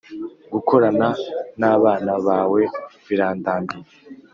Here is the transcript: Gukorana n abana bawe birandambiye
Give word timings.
Gukorana 0.53 1.07
n 1.59 1.61
abana 1.73 2.13
bawe 2.27 2.61
birandambiye 3.07 3.87